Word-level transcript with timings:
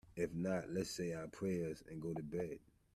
If 0.15 0.33
not, 0.33 0.71
let's 0.71 0.89
say 0.89 1.13
our 1.13 1.27
prayers 1.27 1.83
and 1.87 2.01
go 2.01 2.11
to 2.15 2.23
bed. 2.23 2.57